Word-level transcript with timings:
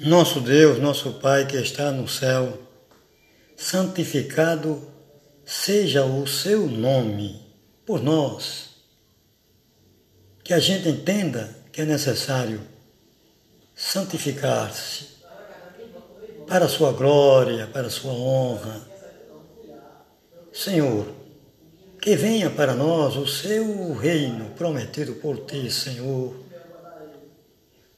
Nosso 0.00 0.40
Deus, 0.40 0.78
nosso 0.78 1.12
Pai 1.12 1.46
que 1.46 1.58
está 1.58 1.92
no 1.92 2.08
céu, 2.08 2.58
santificado 3.54 4.80
seja 5.44 6.06
o 6.06 6.26
seu 6.26 6.66
nome 6.66 7.38
por 7.84 8.02
nós. 8.02 8.70
Que 10.42 10.54
a 10.54 10.58
gente 10.58 10.88
entenda 10.88 11.54
que 11.70 11.82
é 11.82 11.84
necessário 11.84 12.62
santificar-se 13.74 15.18
para 16.48 16.64
a 16.64 16.68
sua 16.68 16.92
glória, 16.92 17.66
para 17.66 17.88
a 17.88 17.90
sua 17.90 18.12
honra. 18.12 18.80
Senhor, 20.50 21.06
que 22.00 22.16
venha 22.16 22.48
para 22.48 22.72
nós 22.72 23.16
o 23.16 23.26
seu 23.26 23.92
reino 23.92 24.46
prometido 24.56 25.16
por 25.16 25.44
ti, 25.44 25.70
Senhor 25.70 26.49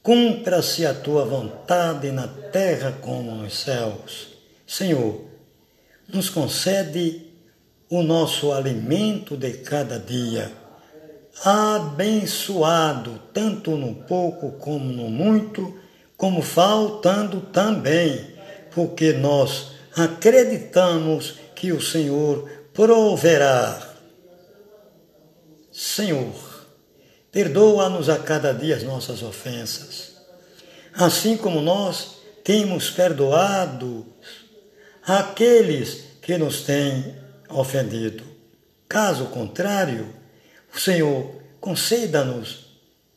Cumpra-se 0.03 0.85
a 0.85 0.93
tua 0.93 1.23
vontade 1.23 2.11
na 2.11 2.27
terra 2.27 2.91
como 3.01 3.31
nos 3.31 3.57
céus. 3.57 4.33
Senhor, 4.67 5.21
nos 6.13 6.29
concede 6.29 7.31
o 7.89 8.03
nosso 8.03 8.51
alimento 8.51 9.37
de 9.37 9.53
cada 9.59 9.97
dia, 9.97 10.51
abençoado 11.45 13.17
tanto 13.33 13.77
no 13.77 13.95
pouco 13.95 14.51
como 14.53 14.83
no 14.83 15.09
muito, 15.09 15.79
como 16.17 16.41
faltando 16.41 17.39
também, 17.39 18.35
porque 18.71 19.13
nós 19.13 19.71
acreditamos 19.95 21.35
que 21.55 21.71
o 21.71 21.79
Senhor 21.79 22.49
proverá. 22.73 23.93
Senhor, 25.71 26.52
Perdoa-nos 27.33 28.09
a 28.09 28.19
cada 28.19 28.53
dia 28.53 28.75
as 28.75 28.83
nossas 28.83 29.23
ofensas, 29.23 30.13
assim 30.93 31.35
como 31.35 31.61
nós 31.61 32.17
temos 32.43 32.91
perdoado 32.91 34.05
aqueles 35.01 36.03
que 36.21 36.37
nos 36.37 36.61
têm 36.61 37.15
ofendido. 37.49 38.23
Caso 38.87 39.25
contrário, 39.25 40.13
o 40.71 40.79
Senhor 40.79 41.41
conceda-nos, 41.59 42.67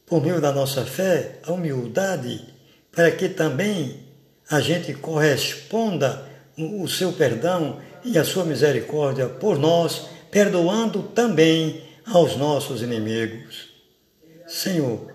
por 0.07 0.23
meio 0.23 0.41
da 0.41 0.51
nossa 0.51 0.87
fé, 0.87 1.39
a 1.47 1.53
humildade, 1.53 2.43
para 2.91 3.11
que 3.11 3.29
também 3.29 4.01
a 4.49 4.62
gente 4.62 4.95
corresponda 4.95 6.27
o 6.57 6.89
seu 6.89 7.12
perdão 7.12 7.83
e 8.03 8.17
a 8.17 8.25
sua 8.25 8.47
misericórdia 8.47 9.29
por 9.29 9.59
nós, 9.59 10.07
perdoando 10.31 11.03
também 11.03 11.83
aos 12.07 12.35
nossos 12.35 12.81
inimigos. 12.81 13.66
Senhor, 14.47 15.13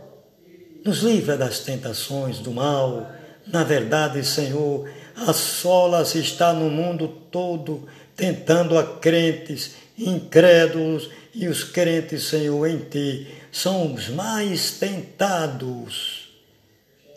nos 0.83 0.99
livra 0.99 1.37
das 1.37 1.59
tentações 1.59 2.39
do 2.39 2.51
mal. 2.51 3.09
Na 3.47 3.63
verdade, 3.63 4.23
Senhor, 4.23 4.89
a 5.15 5.33
solas 5.33 6.15
está 6.15 6.53
no 6.53 6.69
mundo 6.69 7.07
todo 7.31 7.87
tentando 8.15 8.77
a 8.77 8.83
crentes, 8.83 9.71
incrédulos, 9.97 11.09
e 11.33 11.47
os 11.47 11.63
crentes, 11.63 12.23
Senhor, 12.23 12.67
em 12.67 12.79
Ti 12.79 13.27
são 13.51 13.93
os 13.93 14.09
mais 14.09 14.71
tentados 14.71 16.29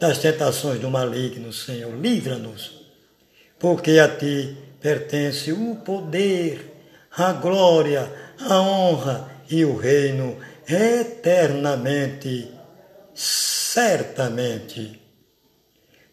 das 0.01 0.19
tentações 0.19 0.81
do 0.81 0.91
maligno, 0.91 1.53
Senhor. 1.53 1.93
Livra-nos, 1.95 2.81
porque 3.59 3.99
a 3.99 4.09
Ti 4.09 4.57
pertence 4.81 5.53
o 5.53 5.77
poder, 5.77 6.73
a 7.17 7.33
glória, 7.33 8.11
a 8.39 8.61
honra 8.61 9.31
e 9.51 9.65
o 9.65 9.77
reino 9.77 10.37
eternamente, 10.69 12.51
certamente. 13.15 15.01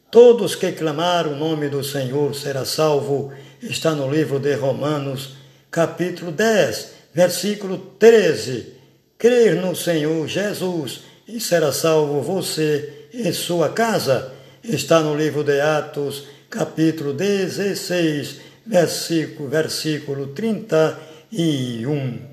Todos 0.10 0.56
que 0.56 0.72
clamaram 0.74 1.34
o 1.34 1.38
nome 1.38 1.70
do 1.70 1.84
Senhor 1.84 2.36
será 2.36 2.66
salvo, 2.66 3.32
está 3.62 3.96
no 3.96 4.12
livro 4.12 4.40
de 4.40 4.54
Romanos, 4.56 5.38
capítulo 5.70 6.32
10, 6.32 6.94
versículo 7.14 7.78
13. 7.78 8.74
Crer 9.18 9.56
no 9.56 9.76
Senhor 9.76 10.28
Jesus 10.28 11.02
e 11.28 11.40
será 11.40 11.72
salvo 11.72 12.22
você 12.22 13.08
e 13.14 13.32
sua 13.32 13.70
casa, 13.70 14.34
está 14.64 15.02
no 15.02 15.16
livro 15.16 15.44
de 15.44 15.62
Atos, 15.62 16.28
capítulo 16.50 17.14
16, 17.14 18.42
versículo, 18.66 19.48
versículo 19.48 20.28
31. 20.28 22.31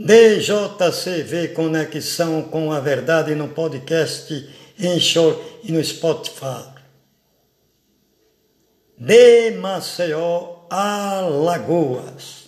DJCV 0.00 1.48
Conexão 1.48 2.42
com 2.42 2.70
a 2.70 2.78
Verdade 2.78 3.34
no 3.34 3.48
podcast 3.48 4.48
Enxor 4.78 5.36
e 5.64 5.72
no 5.72 5.82
Spotify. 5.82 6.68
De 8.96 9.50
Maceió, 9.52 10.66
Alagoas. 10.70 12.46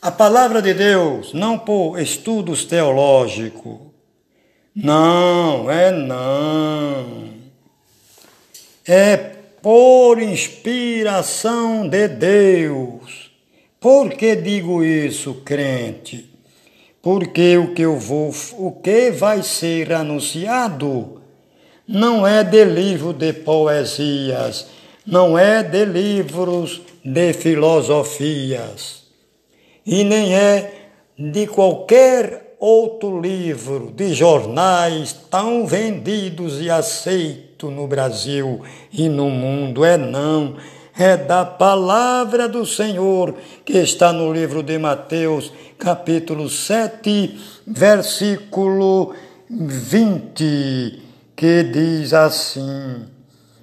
A 0.00 0.10
palavra 0.10 0.62
de 0.62 0.72
Deus, 0.72 1.34
não 1.34 1.58
por 1.58 2.00
estudos 2.00 2.64
teológicos. 2.64 3.78
Não, 4.74 5.70
é 5.70 5.92
não. 5.92 7.34
É 8.86 9.16
por 9.60 10.22
inspiração 10.22 11.86
de 11.86 12.08
Deus 12.08 13.27
por 13.80 14.10
que 14.10 14.36
digo 14.36 14.82
isso, 14.82 15.42
crente? 15.44 16.28
Porque 17.00 17.56
o 17.56 17.74
que 17.74 17.82
eu 17.82 17.96
vou, 17.96 18.34
o 18.58 18.72
que 18.72 19.10
vai 19.10 19.42
ser 19.42 19.92
anunciado 19.92 21.22
não 21.86 22.26
é 22.26 22.44
de 22.44 22.64
livro 22.64 23.12
de 23.12 23.32
poesias, 23.32 24.66
não 25.06 25.38
é 25.38 25.62
de 25.62 25.84
livros 25.84 26.82
de 27.04 27.32
filosofias, 27.32 29.04
e 29.86 30.04
nem 30.04 30.34
é 30.34 30.90
de 31.18 31.46
qualquer 31.46 32.56
outro 32.60 33.20
livro 33.20 33.92
de 33.94 34.12
jornais 34.12 35.12
tão 35.30 35.66
vendidos 35.66 36.60
e 36.60 36.68
aceitos 36.68 37.72
no 37.72 37.86
Brasil 37.86 38.60
e 38.92 39.08
no 39.08 39.30
mundo. 39.30 39.84
É 39.84 39.96
não 39.96 40.56
é 40.98 41.16
da 41.16 41.44
palavra 41.44 42.48
do 42.48 42.66
Senhor 42.66 43.36
que 43.64 43.78
está 43.78 44.12
no 44.12 44.32
livro 44.32 44.64
de 44.64 44.76
Mateus, 44.78 45.52
capítulo 45.78 46.50
7, 46.50 47.38
versículo 47.64 49.14
20, 49.48 51.00
que 51.36 51.62
diz 51.62 52.12
assim, 52.12 53.06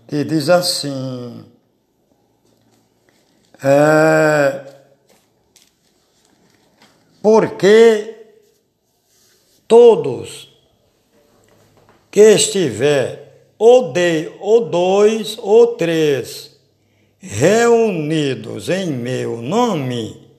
que 0.07 0.23
diz 0.23 0.49
assim, 0.49 1.43
é, 3.61 4.61
porque 7.21 8.15
todos 9.67 10.55
que 12.09 12.21
estiver 12.21 13.49
ou, 13.57 13.91
de, 13.91 14.31
ou 14.39 14.69
dois 14.69 15.37
ou 15.37 15.75
três 15.75 16.54
reunidos 17.27 18.69
em 18.69 18.91
meu 18.91 19.41
nome, 19.41 20.29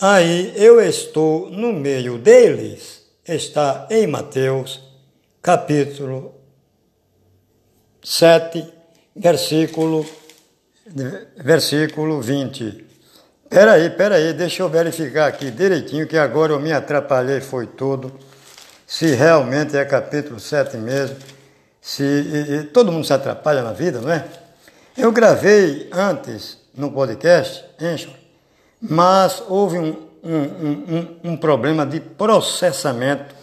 aí 0.00 0.52
eu 0.56 0.80
estou 0.80 1.50
no 1.50 1.72
meio 1.72 2.18
deles. 2.18 3.04
Está 3.26 3.86
em 3.90 4.06
Mateus, 4.06 4.82
capítulo 5.40 6.34
7, 8.02 8.66
versículo, 9.16 10.04
versículo 11.36 12.20
20. 12.20 12.84
Peraí, 13.48 13.88
peraí, 13.90 14.32
deixa 14.34 14.62
eu 14.62 14.68
verificar 14.68 15.28
aqui 15.28 15.50
direitinho, 15.50 16.06
que 16.06 16.18
agora 16.18 16.52
eu 16.52 16.60
me 16.60 16.72
atrapalhei, 16.72 17.40
foi 17.40 17.66
tudo. 17.66 18.12
Se 18.86 19.06
realmente 19.14 19.76
é 19.76 19.84
capítulo 19.84 20.38
7 20.38 20.76
mesmo. 20.76 21.16
Se, 21.80 22.02
e, 22.02 22.54
e, 22.56 22.64
todo 22.64 22.92
mundo 22.92 23.06
se 23.06 23.12
atrapalha 23.12 23.62
na 23.62 23.72
vida, 23.72 24.00
não 24.00 24.10
é? 24.10 24.26
Eu 24.96 25.10
gravei 25.10 25.88
antes 25.92 26.56
no 26.72 26.88
podcast, 26.92 27.64
Encho, 27.80 28.10
mas 28.80 29.42
houve 29.48 29.76
um, 29.76 29.96
um, 30.22 30.38
um, 30.38 31.32
um, 31.32 31.36
problema 31.36 31.84
de 31.84 31.98
processamento 31.98 33.34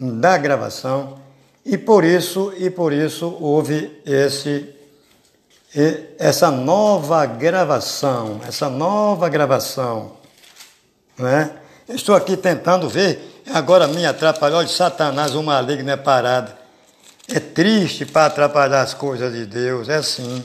da 0.00 0.38
gravação 0.38 1.18
e 1.64 1.76
por 1.76 2.04
isso 2.04 2.54
e 2.56 2.70
por 2.70 2.90
isso 2.90 3.36
houve 3.38 4.00
esse 4.06 4.70
essa 6.18 6.50
nova 6.50 7.26
gravação, 7.26 8.40
essa 8.46 8.70
nova 8.70 9.28
gravação, 9.28 10.12
né? 11.18 11.50
Estou 11.86 12.14
aqui 12.14 12.34
tentando 12.34 12.88
ver, 12.88 13.42
agora 13.52 13.86
me 13.88 14.06
atrapalhou, 14.06 14.60
olha, 14.60 14.68
Satanás, 14.68 15.34
o 15.34 15.42
maligno 15.42 15.90
é 15.90 15.96
parado. 15.96 16.52
É 17.28 17.40
triste 17.40 18.06
para 18.06 18.26
atrapalhar 18.26 18.82
as 18.82 18.94
coisas 18.94 19.32
de 19.32 19.44
Deus, 19.44 19.88
é 19.88 19.96
assim. 19.96 20.44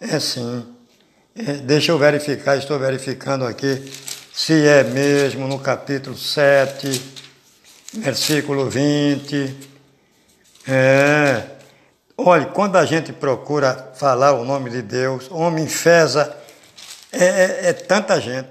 É 0.00 0.20
sim. 0.20 0.66
É, 1.34 1.54
deixa 1.54 1.90
eu 1.90 1.98
verificar, 1.98 2.58
estou 2.58 2.78
verificando 2.78 3.46
aqui 3.46 3.82
se 4.30 4.66
é 4.66 4.84
mesmo 4.84 5.48
no 5.48 5.58
capítulo 5.58 6.14
7, 6.14 7.14
versículo 7.94 8.68
20. 8.68 9.56
É. 10.68 11.44
Olha, 12.18 12.44
quando 12.44 12.76
a 12.76 12.84
gente 12.84 13.10
procura 13.10 13.92
falar 13.94 14.34
o 14.34 14.44
nome 14.44 14.68
de 14.68 14.82
Deus, 14.82 15.30
homem 15.30 15.64
enfesa, 15.64 16.36
é, 17.10 17.24
é, 17.24 17.68
é 17.68 17.72
tanta 17.72 18.20
gente. 18.20 18.48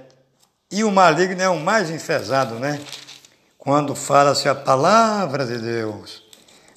E 0.72 0.84
o 0.84 0.92
maligno 0.92 1.44
é 1.44 1.50
o 1.50 1.60
mais 1.60 1.92
enfesado, 1.92 2.56
né? 2.56 2.80
Quando 3.56 3.94
fala-se 3.94 4.50
a 4.50 4.56
palavra 4.56 5.46
de 5.46 5.60
Deus. 5.60 6.24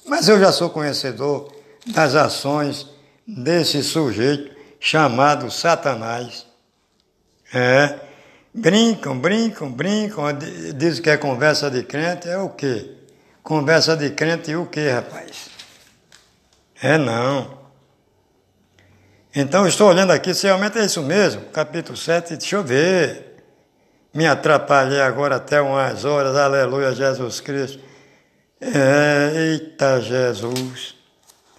Mas 0.05 0.29
eu 0.29 0.39
já 0.39 0.51
sou 0.51 0.69
conhecedor 0.69 1.51
das 1.87 2.13
ações 2.13 2.85
desse 3.27 3.81
sujeito 3.81 4.58
chamado 4.79 5.51
Satanás. 5.51 6.45
É. 7.53 7.99
Brincam, 8.53 9.17
brincam, 9.17 9.71
brincam, 9.71 10.25
dizem 10.75 11.03
que 11.03 11.09
é 11.09 11.17
conversa 11.17 11.69
de 11.69 11.83
crente, 11.83 12.27
é 12.27 12.37
o 12.37 12.49
quê? 12.49 12.95
Conversa 13.43 13.95
de 13.95 14.09
crente 14.09 14.51
e 14.51 14.55
o 14.55 14.65
quê, 14.65 14.89
rapaz? 14.89 15.49
É 16.81 16.97
não. 16.97 17.59
Então 19.35 19.67
estou 19.67 19.89
olhando 19.89 20.11
aqui, 20.11 20.33
se 20.33 20.47
realmente 20.47 20.79
é 20.79 20.85
isso 20.85 21.03
mesmo, 21.03 21.45
capítulo 21.45 21.95
7, 21.95 22.37
deixa 22.37 22.55
eu 22.55 22.63
ver. 22.63 23.37
Me 24.11 24.25
atrapalhei 24.25 25.01
agora 25.01 25.35
até 25.35 25.61
umas 25.61 26.03
horas, 26.03 26.35
aleluia, 26.35 26.91
Jesus 26.93 27.39
Cristo. 27.39 27.79
É, 28.59 29.31
eita 29.35 30.01
Jesus. 30.01 30.95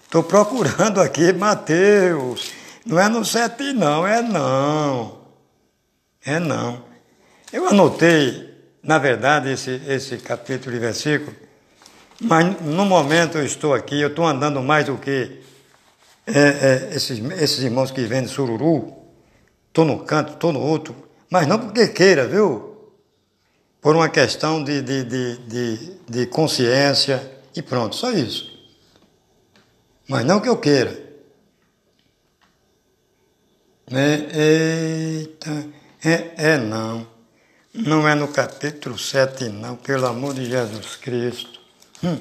Estou 0.03 0.25
procurando 0.25 1.01
aqui 1.01 1.33
Mateus. 1.33 2.60
Não 2.85 2.99
é 2.99 3.09
no 3.09 3.25
7 3.25 3.73
não, 3.73 4.07
é 4.07 4.23
não. 4.23 5.21
É 6.25 6.39
não. 6.39 6.85
Eu 7.53 7.69
anotei, 7.69 8.55
na 8.83 8.99
verdade, 8.99 9.51
esse, 9.51 9.81
esse 9.87 10.17
capítulo 10.19 10.75
e 10.77 10.79
versículo, 10.79 11.35
mas 12.21 12.61
no 12.61 12.85
momento 12.85 13.39
eu 13.39 13.45
estou 13.45 13.75
aqui, 13.75 14.01
eu 14.01 14.09
estou 14.09 14.27
andando 14.27 14.63
mais 14.63 14.87
do 14.87 14.97
que 14.99 15.41
é, 16.27 16.39
é, 16.39 16.91
esses, 16.95 17.19
esses 17.41 17.61
irmãos 17.61 17.91
que 17.91 18.03
vendem 18.03 18.29
sururu. 18.29 18.95
Estou 19.69 19.85
no 19.85 20.01
canto, 20.05 20.35
estou 20.35 20.53
no 20.53 20.61
outro, 20.61 20.95
mas 21.31 21.47
não 21.47 21.59
porque 21.59 21.89
queira, 21.89 22.27
viu? 22.27 22.93
Por 23.81 23.97
uma 23.97 24.09
questão 24.09 24.63
de, 24.63 24.83
de, 24.83 25.05
de, 25.05 25.37
de, 25.39 25.97
de 26.09 26.27
consciência 26.27 27.31
e 27.55 27.63
pronto, 27.63 27.97
só 27.97 28.11
isso. 28.11 28.51
Mas 30.09 30.25
não 30.25 30.41
que 30.41 30.49
eu 30.49 30.57
queira. 30.57 31.10
É, 33.93 35.19
eita. 35.19 35.67
É, 36.05 36.53
é 36.53 36.59
não. 36.59 37.07
Não 37.75 38.09
é 38.09 38.15
no 38.15 38.29
capítulo 38.29 38.99
7, 38.99 39.49
não, 39.49 39.77
pelo 39.77 40.07
amor 40.07 40.35
de 40.35 40.45
Jesus 40.45 40.97
Cristo. 40.97 41.61
Hum. 42.03 42.19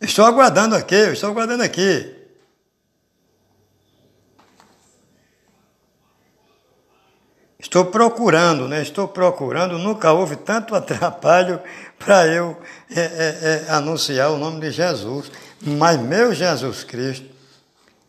Estou 0.00 0.24
aguardando 0.24 0.74
aqui, 0.74 0.94
estou 0.94 1.30
aguardando 1.30 1.62
aqui. 1.62 2.17
Estou 7.68 7.84
procurando, 7.84 8.66
né? 8.66 8.80
Estou 8.80 9.06
procurando, 9.06 9.78
nunca 9.78 10.10
houve 10.10 10.36
tanto 10.36 10.74
atrapalho 10.76 11.60
para 11.98 12.26
eu 12.26 12.56
é, 12.90 13.00
é, 13.00 13.64
é, 13.68 13.72
anunciar 13.72 14.30
o 14.30 14.38
nome 14.38 14.60
de 14.60 14.70
Jesus 14.70 15.30
mas 15.60 16.00
meu 16.00 16.32
Jesus 16.32 16.84
Cristo, 16.84 17.26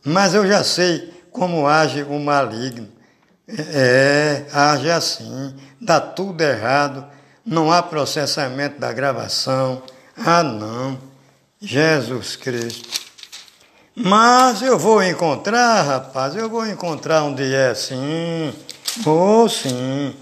mas 0.03 0.33
eu 0.33 0.47
já 0.47 0.63
sei 0.63 1.13
como 1.31 1.67
age 1.67 2.03
o 2.03 2.19
maligno. 2.19 2.87
É, 3.47 4.45
age 4.53 4.91
assim, 4.91 5.55
dá 5.81 5.99
tudo 5.99 6.41
errado, 6.41 7.05
não 7.43 7.71
há 7.71 7.81
processamento 7.81 8.79
da 8.79 8.93
gravação. 8.93 9.81
Ah, 10.15 10.43
não, 10.43 10.99
Jesus 11.59 12.35
Cristo. 12.35 12.87
Mas 13.95 14.61
eu 14.61 14.77
vou 14.77 15.03
encontrar, 15.03 15.81
rapaz, 15.81 16.35
eu 16.35 16.47
vou 16.47 16.65
encontrar 16.67 17.23
onde 17.23 17.53
é 17.53 17.73
sim, 17.73 18.53
vou 18.97 19.47
sim. 19.47 20.15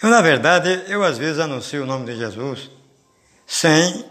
Eu, 0.00 0.10
na 0.10 0.20
verdade, 0.20 0.84
eu 0.86 1.02
às 1.02 1.18
vezes 1.18 1.40
anuncio 1.40 1.82
o 1.82 1.86
nome 1.86 2.06
de 2.06 2.16
Jesus 2.16 2.70
sem, 3.46 4.04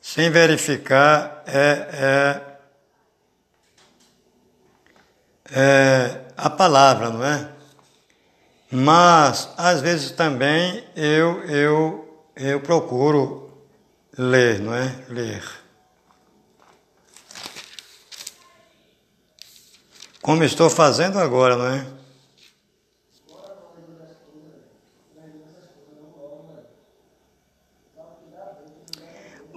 sem 0.00 0.30
verificar 0.30 1.42
é, 1.46 1.88
é, 1.92 2.40
é, 5.52 6.20
a 6.36 6.48
palavra, 6.48 7.10
não 7.10 7.24
é? 7.24 7.48
Mas, 8.70 9.48
às 9.56 9.80
vezes 9.80 10.12
também 10.12 10.84
eu, 10.94 11.42
eu, 11.44 12.24
eu 12.36 12.60
procuro 12.60 13.50
ler, 14.16 14.60
não 14.60 14.72
é? 14.72 14.94
Ler. 15.08 15.59
Como 20.22 20.44
estou 20.44 20.68
fazendo 20.68 21.18
agora, 21.18 21.56
não 21.56 21.66
é? 21.66 21.86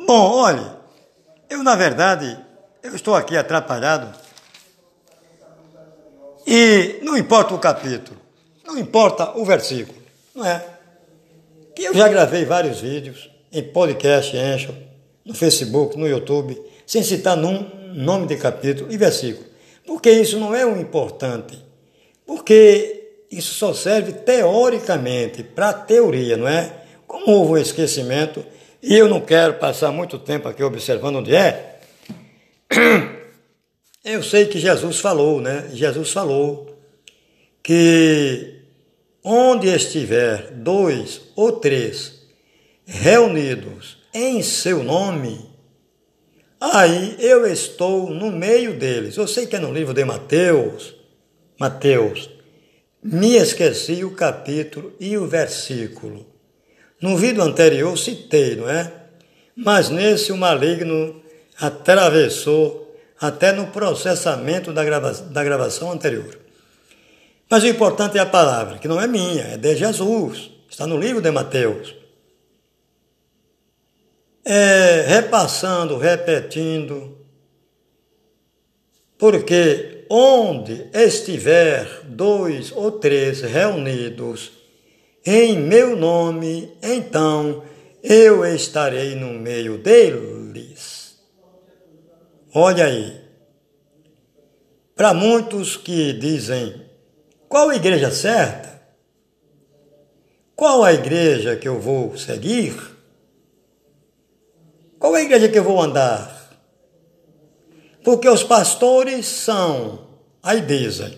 Bom, 0.05 0.31
olhe, 0.31 0.65
eu 1.49 1.63
na 1.63 1.75
verdade, 1.75 2.37
eu 2.81 2.95
estou 2.95 3.15
aqui 3.15 3.37
atrapalhado 3.37 4.13
e 6.45 6.99
não 7.03 7.17
importa 7.17 7.53
o 7.53 7.59
capítulo, 7.59 8.19
não 8.65 8.77
importa 8.77 9.31
o 9.37 9.45
versículo, 9.45 9.97
não 10.35 10.45
é? 10.45 10.63
Que 11.75 11.83
eu 11.83 11.93
já 11.93 12.07
gravei 12.07 12.43
vários 12.43 12.81
vídeos 12.81 13.29
em 13.51 13.63
podcast, 13.63 14.35
Encho, 14.35 14.75
no 15.25 15.33
Facebook, 15.33 15.97
no 15.97 16.07
YouTube, 16.07 16.61
sem 16.85 17.01
citar 17.01 17.37
num 17.37 17.93
nome 17.93 18.27
de 18.27 18.35
capítulo 18.35 18.91
e 18.91 18.97
versículo, 18.97 19.45
porque 19.85 20.11
isso 20.11 20.39
não 20.39 20.55
é 20.55 20.65
o 20.65 20.79
importante, 20.79 21.57
porque 22.25 23.03
isso 23.31 23.53
só 23.53 23.73
serve 23.73 24.13
teoricamente 24.13 25.43
para 25.43 25.73
teoria, 25.73 26.37
não 26.37 26.47
é? 26.47 26.71
Como 27.07 27.31
houve 27.31 27.53
um 27.53 27.57
esquecimento 27.57 28.45
e 28.81 28.95
eu 28.95 29.07
não 29.07 29.21
quero 29.21 29.55
passar 29.55 29.91
muito 29.91 30.19
tempo 30.19 30.47
aqui 30.47 30.63
observando 30.63 31.17
onde 31.17 31.35
é. 31.35 31.79
Eu 34.03 34.21
sei 34.21 34.47
que 34.47 34.59
Jesus 34.59 34.99
falou, 34.99 35.39
né? 35.39 35.69
Jesus 35.71 36.11
falou 36.11 36.77
que 37.63 38.59
onde 39.23 39.69
estiver 39.69 40.51
dois 40.51 41.21
ou 41.37 41.53
três 41.53 42.21
reunidos 42.85 43.97
em 44.13 44.41
seu 44.43 44.83
nome, 44.83 45.49
aí 46.71 47.15
eu 47.19 47.45
estou 47.45 48.09
no 48.09 48.31
meio 48.31 48.77
deles. 48.77 49.17
Eu 49.17 49.27
sei 49.27 49.45
que 49.45 49.55
é 49.55 49.59
no 49.59 49.73
livro 49.73 49.93
de 49.93 50.05
Mateus, 50.05 50.95
Mateus, 51.59 52.29
me 53.03 53.35
esqueci 53.35 54.03
o 54.03 54.11
capítulo 54.11 54.93
e 54.99 55.17
o 55.17 55.27
versículo. 55.27 56.25
No 57.01 57.17
vídeo 57.17 57.41
anterior 57.41 57.97
citei, 57.97 58.55
não 58.55 58.69
é? 58.69 58.91
Mas 59.55 59.89
nesse 59.89 60.31
o 60.31 60.37
maligno 60.37 61.21
atravessou 61.59 62.95
até 63.19 63.51
no 63.51 63.67
processamento 63.67 64.71
da, 64.71 64.83
grava 64.83 65.11
da 65.13 65.43
gravação 65.43 65.91
anterior. 65.91 66.37
Mas 67.49 67.63
o 67.63 67.67
importante 67.67 68.17
é 68.17 68.21
a 68.21 68.25
palavra, 68.25 68.77
que 68.79 68.87
não 68.87 68.99
é 68.99 69.07
minha, 69.07 69.43
é 69.43 69.57
de 69.57 69.75
Jesus. 69.75 70.49
Está 70.69 70.87
no 70.87 70.97
livro 70.97 71.21
de 71.21 71.29
Mateus. 71.29 72.02
É, 74.45 75.05
repassando, 75.07 75.97
repetindo, 75.97 77.17
porque 79.17 80.05
onde 80.09 80.89
estiver 80.93 82.01
dois 82.03 82.71
ou 82.71 82.91
três 82.91 83.41
reunidos 83.41 84.51
em 85.25 85.57
meu 85.57 85.95
nome, 85.95 86.77
então 86.83 87.63
eu 88.03 88.45
estarei 88.45 89.15
no 89.15 89.39
meio 89.39 89.77
deles. 89.77 91.17
Olha 92.53 92.85
aí. 92.85 93.21
Para 94.95 95.13
muitos 95.13 95.77
que 95.77 96.13
dizem, 96.13 96.85
qual 97.47 97.69
a 97.69 97.75
igreja 97.75 98.11
certa? 98.11 98.81
Qual 100.55 100.83
a 100.83 100.93
igreja 100.93 101.55
que 101.55 101.67
eu 101.67 101.79
vou 101.79 102.15
seguir? 102.17 102.92
Qual 105.03 105.15
a 105.15 105.21
igreja 105.21 105.49
que 105.49 105.59
eu 105.59 105.65
vou 105.65 105.81
andar? 105.81 106.49
Porque 108.05 108.25
os 108.29 108.41
pastores 108.41 109.25
são, 109.25 110.07
aí 110.41 110.61
dizem, 110.61 111.17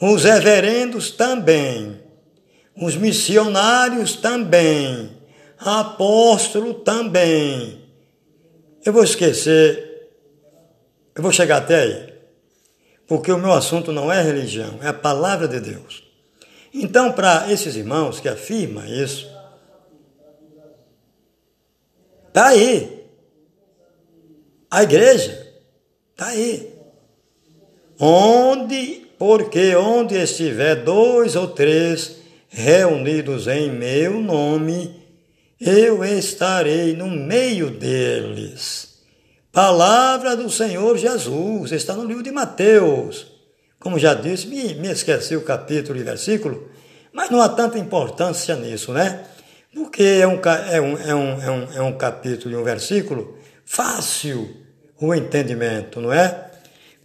os 0.00 0.22
reverendos 0.22 1.10
também, 1.10 2.00
os 2.80 2.94
missionários 2.94 4.14
também, 4.14 5.18
apóstolo 5.58 6.74
também. 6.74 7.84
Eu 8.84 8.92
vou 8.92 9.02
esquecer, 9.02 10.12
eu 11.16 11.22
vou 11.24 11.32
chegar 11.32 11.56
até 11.56 11.82
aí. 11.82 12.14
porque 13.08 13.32
o 13.32 13.38
meu 13.38 13.52
assunto 13.52 13.90
não 13.90 14.12
é 14.12 14.22
religião, 14.22 14.78
é 14.80 14.86
a 14.86 14.92
palavra 14.92 15.48
de 15.48 15.58
Deus. 15.58 16.04
Então, 16.72 17.10
para 17.10 17.50
esses 17.50 17.74
irmãos 17.74 18.20
que 18.20 18.28
afirmam 18.28 18.86
isso, 18.86 19.37
está 22.28 22.48
aí. 22.48 23.04
A 24.70 24.82
igreja 24.82 25.46
está 26.12 26.28
aí. 26.28 26.72
Onde, 27.98 29.06
porque 29.18 29.74
onde 29.74 30.14
estiver 30.14 30.76
dois 30.76 31.34
ou 31.34 31.48
três 31.48 32.16
reunidos 32.48 33.46
em 33.48 33.70
meu 33.70 34.20
nome, 34.20 34.94
eu 35.60 36.04
estarei 36.04 36.94
no 36.94 37.08
meio 37.08 37.70
deles. 37.70 39.00
Palavra 39.50 40.36
do 40.36 40.48
Senhor 40.48 40.96
Jesus, 40.96 41.72
está 41.72 41.94
no 41.94 42.04
livro 42.04 42.22
de 42.22 42.30
Mateus. 42.30 43.26
Como 43.80 43.98
já 43.98 44.14
disse, 44.14 44.46
me, 44.46 44.74
me 44.74 44.88
esqueci 44.88 45.34
o 45.34 45.42
capítulo 45.42 45.98
e 45.98 46.02
versículo, 46.02 46.70
mas 47.12 47.30
não 47.30 47.40
há 47.40 47.48
tanta 47.48 47.78
importância 47.78 48.54
nisso, 48.54 48.92
né? 48.92 49.24
Porque 49.74 50.02
é 50.02 50.26
um, 50.26 50.40
é 50.40 50.80
um, 50.80 50.98
é 50.98 51.14
um, 51.14 51.42
é 51.42 51.50
um, 51.50 51.72
é 51.74 51.82
um 51.82 51.92
capítulo 51.96 52.54
e 52.54 52.56
um 52.56 52.64
versículo 52.64 53.38
fácil 53.64 54.48
o 55.00 55.14
entendimento, 55.14 56.00
não 56.00 56.12
é? 56.12 56.50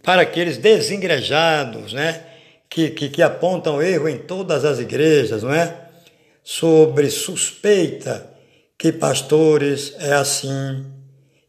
Para 0.02 0.22
aqueles 0.22 0.56
desengrejados, 0.56 1.92
né? 1.92 2.24
Que, 2.68 2.90
que, 2.90 3.08
que 3.08 3.22
apontam 3.22 3.80
erro 3.80 4.08
em 4.08 4.18
todas 4.18 4.64
as 4.64 4.78
igrejas, 4.78 5.42
não 5.42 5.52
é? 5.52 5.76
Sobre 6.42 7.10
suspeita 7.10 8.34
que 8.76 8.92
pastores 8.92 9.94
é 9.98 10.12
assim, 10.12 10.84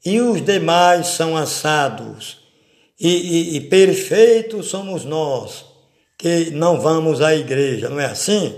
e 0.06 0.22
os 0.22 0.44
demais 0.46 1.08
são 1.08 1.36
assados, 1.36 2.38
e, 3.00 3.10
e, 3.10 3.58
e 3.58 3.62
perfeitos 3.62 4.68
somos 4.68 5.04
nós, 5.04 5.66
que 6.18 6.52
não 6.52 6.80
vamos 6.80 7.22
à 7.22 7.36
igreja, 7.36 7.90
não 7.90 8.00
é 8.00 8.06
assim? 8.06 8.56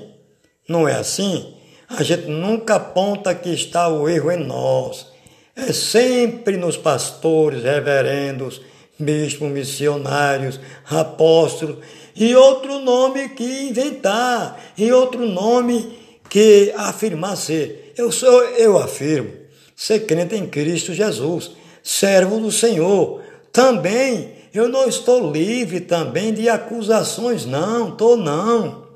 Não 0.68 0.88
é 0.88 0.96
assim? 0.96 1.57
A 1.90 2.04
gente 2.04 2.28
nunca 2.28 2.76
aponta 2.76 3.34
que 3.34 3.50
está 3.50 3.88
o 3.88 4.10
erro 4.10 4.32
em 4.32 4.46
nós. 4.46 5.08
É 5.56 5.72
sempre 5.72 6.58
nos 6.58 6.78
pastores, 6.78 7.64
reverendos, 7.64 8.62
bispos, 9.00 9.50
missionários, 9.50 10.60
apóstolos, 10.90 11.78
e 12.16 12.36
outro 12.36 12.80
nome 12.80 13.30
que 13.30 13.68
inventar, 13.70 14.60
e 14.78 14.92
outro 14.92 15.26
nome 15.26 15.98
que 16.30 16.74
afirmar 16.76 17.38
ser. 17.38 17.94
Eu 17.98 18.12
sou, 18.12 18.44
eu 18.44 18.78
afirmo, 18.78 19.32
ser 19.76 20.02
crente 20.02 20.36
em 20.36 20.48
Cristo 20.48 20.94
Jesus, 20.94 21.52
servo 21.84 22.40
do 22.40 22.52
Senhor. 22.52 23.22
Também 23.52 24.36
eu 24.54 24.68
não 24.68 24.88
estou 24.88 25.32
livre 25.32 25.80
também 25.82 26.34
de 26.34 26.50
acusações, 26.50 27.46
não, 27.46 27.90
estou 27.90 28.18
não. 28.18 28.87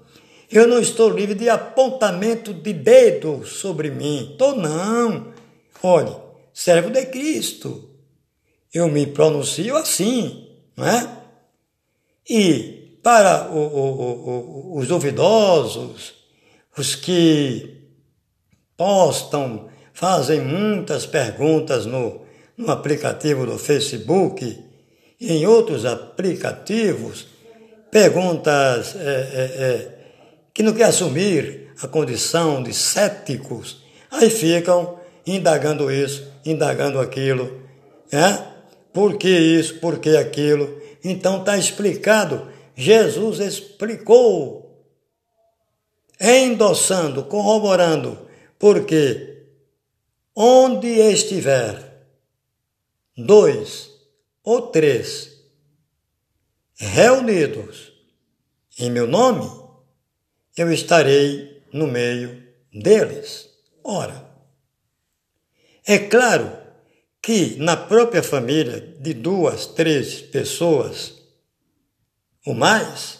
Eu 0.51 0.67
não 0.67 0.79
estou 0.79 1.10
livre 1.10 1.34
de 1.34 1.48
apontamento 1.48 2.53
de 2.53 2.74
dedo 2.74 3.46
sobre 3.46 3.89
mim, 3.89 4.31
estou 4.31 4.55
não. 4.55 5.34
Olhe, 5.81 6.13
servo 6.53 6.89
de 6.89 7.05
Cristo. 7.05 7.89
Eu 8.74 8.89
me 8.89 9.08
pronuncio 9.08 9.77
assim, 9.77 10.50
não 10.75 10.86
é? 10.86 11.17
E 12.29 12.98
para 13.01 13.50
o, 13.50 13.58
o, 13.58 14.74
o, 14.74 14.77
os 14.77 14.88
duvidosos, 14.88 16.13
os 16.77 16.96
que 16.96 17.81
postam, 18.75 19.70
fazem 19.93 20.41
muitas 20.41 21.05
perguntas 21.05 21.86
no, 21.86 22.22
no 22.58 22.72
aplicativo 22.72 23.46
do 23.46 23.58
Facebook 23.58 24.63
e 25.20 25.31
em 25.31 25.46
outros 25.46 25.86
aplicativos, 25.86 27.27
perguntas 27.91 28.96
é, 28.96 29.00
é, 29.00 29.63
é, 29.63 30.00
que 30.62 30.65
não 30.65 30.74
quer 30.74 30.84
assumir 30.84 31.74
a 31.82 31.88
condição 31.88 32.62
de 32.62 32.72
céticos, 32.72 33.82
aí 34.12 34.30
ficam 34.30 35.00
indagando 35.25 35.91
isso, 35.91 36.32
indagando 36.46 37.00
aquilo, 37.00 37.63
né? 38.12 38.48
Por 38.94 39.18
que 39.18 39.27
isso, 39.27 39.80
por 39.80 39.98
que 39.98 40.15
aquilo? 40.15 40.80
Então 41.03 41.39
está 41.39 41.58
explicado. 41.58 42.48
Jesus 42.75 43.39
explicou, 43.39 44.86
endossando, 46.20 47.24
corroborando 47.24 48.27
porque 48.60 49.48
onde 50.36 50.88
estiver 50.88 52.06
dois 53.18 53.89
ou 54.44 54.68
três 54.68 55.41
reunidos 56.75 57.91
em 58.77 58.91
meu 58.91 59.08
nome, 59.08 59.61
eu 60.58 60.72
estarei 60.72 61.63
no 61.74 61.88
meio 61.88 62.43
deles. 62.74 63.50
Ora, 63.84 64.29
é 65.86 65.98
claro 65.98 66.51
que 67.22 67.55
na 67.58 67.77
própria 67.77 68.24
família 68.24 68.79
de 69.00 69.13
duas, 69.13 69.65
três 69.65 70.22
pessoas 70.22 71.13
ou 72.46 72.55
mais, 72.55 73.20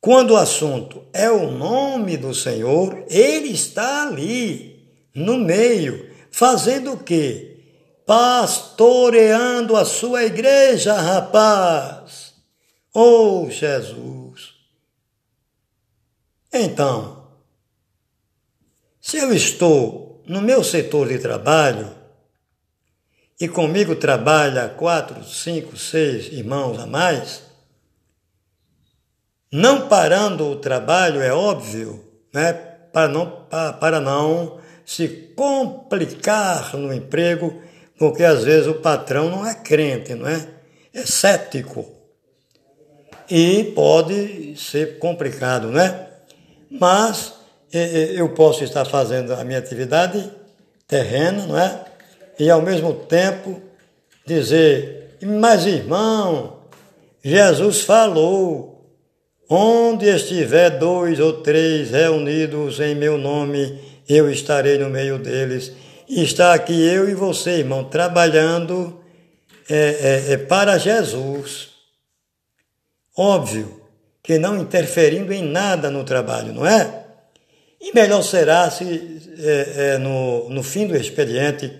quando 0.00 0.32
o 0.32 0.36
assunto 0.36 1.04
é 1.12 1.30
o 1.30 1.50
nome 1.50 2.16
do 2.16 2.34
Senhor, 2.34 3.04
ele 3.08 3.50
está 3.50 4.06
ali, 4.06 4.88
no 5.14 5.38
meio, 5.38 6.10
fazendo 6.30 6.92
o 6.92 6.98
quê? 6.98 7.58
Pastoreando 8.06 9.76
a 9.76 9.84
sua 9.84 10.24
igreja, 10.24 10.94
rapaz. 10.94 12.34
Oh, 12.94 13.48
Jesus. 13.50 14.19
Então, 16.52 17.28
se 19.00 19.18
eu 19.18 19.32
estou 19.32 20.22
no 20.26 20.42
meu 20.42 20.64
setor 20.64 21.08
de 21.08 21.18
trabalho, 21.18 21.88
e 23.40 23.48
comigo 23.48 23.96
trabalha 23.96 24.68
quatro, 24.68 25.24
cinco, 25.24 25.76
seis 25.76 26.26
irmãos 26.26 26.78
a 26.78 26.86
mais, 26.86 27.42
não 29.50 29.88
parando 29.88 30.46
o 30.46 30.56
trabalho, 30.56 31.22
é 31.22 31.32
óbvio, 31.32 32.04
né, 32.34 32.52
para, 32.52 33.08
não, 33.08 33.46
para, 33.48 33.72
para 33.72 34.00
não 34.00 34.60
se 34.84 35.08
complicar 35.34 36.76
no 36.76 36.92
emprego, 36.92 37.62
porque 37.96 38.22
às 38.22 38.44
vezes 38.44 38.66
o 38.66 38.74
patrão 38.74 39.30
não 39.30 39.46
é 39.46 39.54
crente, 39.54 40.14
não 40.14 40.28
é? 40.28 40.46
É 40.92 41.06
cético. 41.06 41.88
E 43.30 43.72
pode 43.74 44.56
ser 44.56 44.98
complicado, 44.98 45.68
né? 45.68 46.09
Mas 46.70 47.34
eu 48.16 48.28
posso 48.30 48.64
estar 48.64 48.84
fazendo 48.84 49.32
a 49.34 49.44
minha 49.44 49.58
atividade 49.58 50.30
terrena, 50.86 51.46
não 51.46 51.58
é? 51.58 51.84
E 52.38 52.50
ao 52.50 52.62
mesmo 52.62 52.94
tempo 52.94 53.60
dizer, 54.26 55.16
mas 55.22 55.66
irmão, 55.66 56.60
Jesus 57.22 57.80
falou 57.82 58.70
Onde 59.52 60.06
estiver 60.06 60.78
dois 60.78 61.18
ou 61.18 61.42
três 61.42 61.90
reunidos 61.90 62.78
em 62.78 62.94
meu 62.94 63.18
nome, 63.18 63.80
eu 64.08 64.30
estarei 64.30 64.78
no 64.78 64.88
meio 64.88 65.18
deles. 65.18 65.72
Está 66.08 66.54
aqui 66.54 66.80
eu 66.86 67.10
e 67.10 67.14
você, 67.14 67.58
irmão, 67.58 67.82
trabalhando 67.82 69.02
é, 69.68 70.28
é, 70.28 70.32
é 70.34 70.36
para 70.36 70.78
Jesus. 70.78 71.70
Óbvio 73.16 73.79
que 74.22 74.38
não 74.38 74.60
interferindo 74.60 75.32
em 75.32 75.42
nada 75.42 75.90
no 75.90 76.04
trabalho, 76.04 76.52
não 76.52 76.66
é? 76.66 77.06
E 77.80 77.92
melhor 77.94 78.22
será 78.22 78.70
se 78.70 79.34
é, 79.38 79.94
é, 79.94 79.98
no, 79.98 80.50
no 80.50 80.62
fim 80.62 80.86
do 80.86 80.94
expediente, 80.94 81.72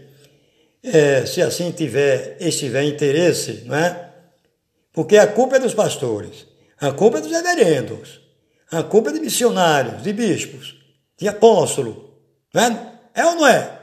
é, 0.83 1.27
se 1.27 1.43
assim 1.43 1.71
tiver, 1.73 2.39
estiver 2.41 2.83
interesse, 2.85 3.65
não 3.67 3.77
é? 3.77 4.11
Porque 4.93 5.19
a 5.19 5.27
culpa 5.27 5.57
é 5.57 5.59
dos 5.59 5.75
pastores. 5.75 6.47
A 6.81 6.93
culpa 6.93 7.19
é 7.19 7.21
dos 7.21 7.31
reverendos. 7.31 8.21
A 8.71 8.83
culpa 8.83 9.11
é 9.11 9.13
de 9.13 9.21
missionários, 9.21 10.03
de 10.03 10.13
bispos, 10.13 10.77
de 11.19 11.29
apóstolos. 11.29 11.97
Não 12.55 12.63
é? 12.63 12.93
é 13.15 13.27
ou 13.27 13.35
não 13.35 13.47
é? 13.47 13.79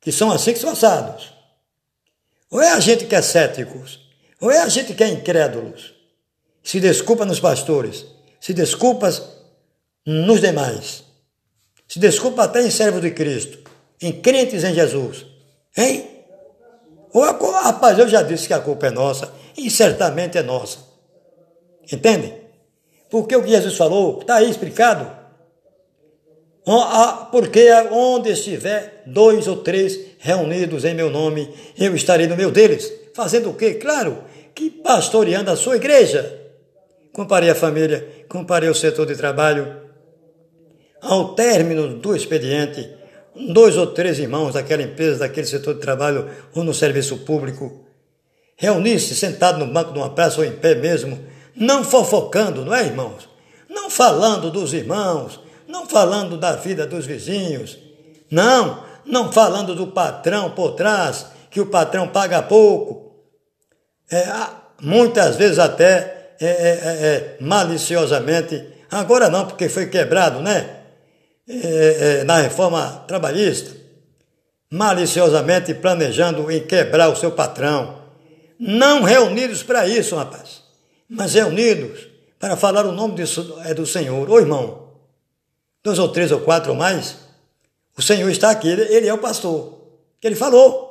Que 0.00 0.12
são 0.12 0.30
assim 0.30 0.52
que 0.52 0.58
são 0.58 0.70
assados. 0.70 1.32
Ou 2.50 2.60
é 2.60 2.72
a 2.72 2.80
gente 2.80 3.06
que 3.06 3.14
é 3.14 3.22
céticos, 3.22 4.00
ou 4.38 4.50
é 4.50 4.58
a 4.58 4.68
gente 4.68 4.92
que 4.92 5.02
é 5.02 5.08
incrédulos. 5.08 5.94
Se 6.62 6.80
desculpa 6.80 7.24
nos 7.24 7.40
pastores, 7.40 8.06
se 8.40 8.52
desculpa 8.54 9.10
nos 10.06 10.40
demais. 10.40 11.04
Se 11.88 11.98
desculpa 11.98 12.44
até 12.44 12.62
em 12.62 12.70
servo 12.70 13.00
de 13.00 13.10
Cristo, 13.10 13.58
em 14.00 14.12
crentes 14.12 14.64
em 14.64 14.74
Jesus. 14.74 15.26
Hein? 15.76 16.08
Ou 17.12 17.22
a, 17.24 17.32
rapaz, 17.62 17.98
eu 17.98 18.08
já 18.08 18.22
disse 18.22 18.46
que 18.46 18.54
a 18.54 18.60
culpa 18.60 18.86
é 18.86 18.90
nossa, 18.90 19.32
e 19.56 19.70
certamente 19.70 20.38
é 20.38 20.42
nossa. 20.42 20.78
Entende? 21.92 22.34
Porque 23.10 23.36
o 23.36 23.42
que 23.42 23.50
Jesus 23.50 23.76
falou 23.76 24.20
está 24.20 24.36
aí 24.36 24.48
explicado. 24.48 25.20
Porque 27.30 27.70
onde 27.90 28.30
estiver 28.30 29.02
dois 29.04 29.46
ou 29.46 29.58
três 29.58 29.98
reunidos 30.18 30.84
em 30.84 30.94
meu 30.94 31.10
nome, 31.10 31.52
eu 31.76 31.94
estarei 31.94 32.26
no 32.26 32.36
meio 32.36 32.50
deles. 32.50 32.90
Fazendo 33.14 33.50
o 33.50 33.54
quê? 33.54 33.74
Claro, 33.74 34.24
que 34.54 34.70
pastoreando 34.70 35.50
a 35.50 35.56
sua 35.56 35.76
igreja. 35.76 36.40
Comparei 37.12 37.50
a 37.50 37.54
família, 37.54 38.24
comparei 38.28 38.70
o 38.70 38.74
setor 38.74 39.06
de 39.06 39.14
trabalho. 39.14 39.82
Ao 41.00 41.34
término 41.34 41.98
do 41.98 42.16
expediente, 42.16 42.88
dois 43.52 43.76
ou 43.76 43.88
três 43.88 44.18
irmãos 44.18 44.54
daquela 44.54 44.82
empresa, 44.82 45.20
daquele 45.20 45.46
setor 45.46 45.74
de 45.74 45.80
trabalho 45.80 46.30
ou 46.54 46.64
no 46.64 46.72
serviço 46.72 47.18
público, 47.18 47.84
reunir-se 48.56 49.14
sentado 49.14 49.58
no 49.58 49.72
banco 49.72 49.92
de 49.92 49.98
uma 49.98 50.10
praça 50.10 50.40
ou 50.40 50.44
em 50.46 50.52
pé 50.52 50.74
mesmo, 50.74 51.18
não 51.54 51.84
fofocando, 51.84 52.64
não 52.64 52.74
é, 52.74 52.84
irmãos? 52.86 53.28
Não 53.68 53.90
falando 53.90 54.50
dos 54.50 54.72
irmãos, 54.72 55.40
não 55.66 55.86
falando 55.86 56.38
da 56.38 56.52
vida 56.52 56.86
dos 56.86 57.04
vizinhos, 57.04 57.78
não, 58.30 58.84
não 59.04 59.32
falando 59.32 59.74
do 59.74 59.88
patrão 59.88 60.50
por 60.50 60.72
trás, 60.72 61.26
que 61.50 61.60
o 61.60 61.66
patrão 61.66 62.08
paga 62.08 62.42
pouco. 62.42 63.12
É, 64.10 64.24
muitas 64.80 65.36
vezes 65.36 65.58
até 65.58 66.21
é, 66.40 66.46
é, 66.46 66.48
é, 66.48 67.06
é 67.06 67.36
maliciosamente, 67.40 68.64
agora 68.90 69.28
não, 69.28 69.46
porque 69.46 69.68
foi 69.68 69.86
quebrado, 69.86 70.40
né? 70.40 70.78
É, 71.48 72.24
na 72.24 72.38
reforma 72.38 73.04
trabalhista, 73.06 73.76
maliciosamente 74.70 75.74
planejando 75.74 76.50
em 76.50 76.64
quebrar 76.64 77.08
o 77.08 77.16
seu 77.16 77.32
patrão. 77.32 78.00
Não 78.58 79.02
reunidos 79.02 79.62
para 79.62 79.88
isso, 79.88 80.14
rapaz, 80.16 80.62
mas 81.08 81.34
reunidos 81.34 82.06
para 82.38 82.56
falar 82.56 82.86
o 82.86 82.92
nome 82.92 83.14
do, 83.14 83.60
é 83.64 83.74
do 83.74 83.84
Senhor. 83.84 84.30
Ô 84.30 84.38
irmão, 84.38 84.88
dois 85.82 85.98
ou 85.98 86.08
três 86.08 86.30
ou 86.30 86.40
quatro 86.40 86.70
ou 86.70 86.76
mais, 86.76 87.16
o 87.96 88.02
Senhor 88.02 88.30
está 88.30 88.50
aqui, 88.50 88.68
ele, 88.68 88.82
ele 88.82 89.08
é 89.08 89.14
o 89.14 89.18
pastor. 89.18 89.80
Ele 90.22 90.36
falou. 90.36 90.90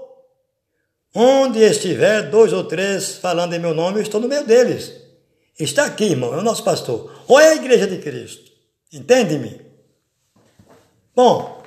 Onde 1.13 1.59
estiver 1.59 2.29
dois 2.29 2.53
ou 2.53 2.63
três 2.63 3.17
falando 3.17 3.53
em 3.53 3.59
meu 3.59 3.73
nome, 3.73 3.97
eu 3.97 4.01
estou 4.01 4.21
no 4.21 4.29
meio 4.29 4.45
deles. 4.45 5.00
Está 5.63 5.85
aqui, 5.85 6.05
irmão, 6.05 6.33
é 6.33 6.37
o 6.37 6.43
nosso 6.43 6.63
pastor. 6.63 7.11
Ou 7.27 7.39
é 7.39 7.49
a 7.49 7.55
igreja 7.55 7.87
de 7.87 7.97
Cristo. 7.97 8.51
Entende-me? 8.91 9.61
Bom, 11.15 11.61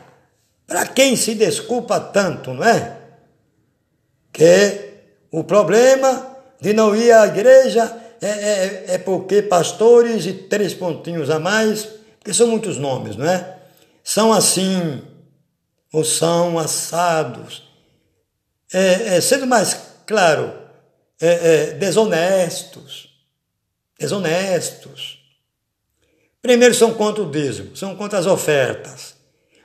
para 0.67 0.87
quem 0.87 1.17
se 1.17 1.35
desculpa 1.35 2.01
tanto, 2.01 2.53
não 2.53 2.65
é? 2.65 2.99
Que 4.33 4.91
o 5.31 5.45
problema 5.45 6.37
de 6.61 6.73
não 6.73 6.95
ir 6.95 7.13
à 7.13 7.27
igreja 7.27 8.01
é, 8.21 8.29
é, 8.29 8.85
é 8.95 8.99
porque 8.99 9.43
pastores 9.43 10.27
e 10.27 10.33
três 10.33 10.75
pontinhos 10.75 11.31
a 11.31 11.39
mais 11.39 11.89
porque 12.25 12.33
são 12.33 12.47
muitos 12.47 12.79
nomes, 12.79 13.17
não 13.17 13.27
é? 13.27 13.59
São 14.03 14.33
assim, 14.33 15.03
ou 15.93 16.03
são 16.03 16.59
assados. 16.59 17.63
É, 18.73 19.17
é 19.17 19.21
sendo 19.21 19.47
mais 19.47 19.79
claro, 20.07 20.55
é, 21.21 21.27
é, 21.27 21.67
desonestos. 21.73 23.04
Desonestos. 23.99 25.19
Primeiro 26.43 26.75
são 26.75 26.93
contra 26.93 27.23
o 27.23 27.31
dízimo, 27.31 27.77
são 27.77 27.97
contra 27.97 28.19
as 28.19 28.27
ofertas. 28.27 29.15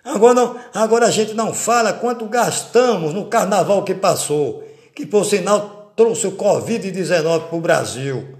Agora, 0.03 0.55
agora 0.73 1.07
a 1.07 1.11
gente 1.11 1.33
não 1.33 1.53
fala 1.53 1.93
quanto 1.93 2.25
gastamos 2.25 3.13
no 3.13 3.25
carnaval 3.25 3.83
que 3.83 3.93
passou, 3.93 4.63
que 4.95 5.05
por 5.05 5.25
sinal 5.25 5.91
trouxe 5.95 6.27
o 6.27 6.31
Covid-19 6.31 7.47
para 7.47 7.57
o 7.57 7.61
Brasil. 7.61 8.37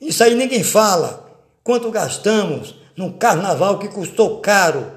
Isso 0.00 0.22
aí 0.22 0.34
ninguém 0.34 0.62
fala. 0.62 1.26
Quanto 1.64 1.90
gastamos 1.90 2.74
num 2.96 3.12
carnaval 3.12 3.78
que 3.78 3.88
custou 3.88 4.40
caro 4.40 4.92